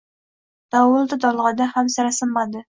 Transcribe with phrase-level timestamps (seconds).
[0.75, 2.59] Dovul-dolg‘ada ham sira sinmadi